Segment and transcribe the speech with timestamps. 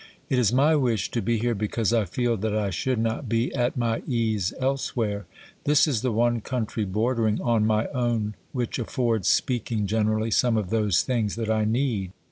[0.29, 3.53] It is my wish to be here because I feel that I should not be
[3.53, 5.27] at my ease elsewhere;
[5.65, 10.71] this is the one country bordering on my own which affords, speaking generally, some of
[10.71, 12.13] those things that I need.